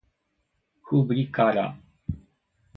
rubricará 0.87 1.77